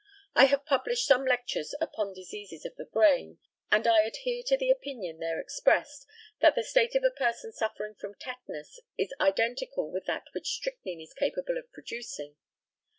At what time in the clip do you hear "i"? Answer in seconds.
0.33-0.45, 3.85-4.01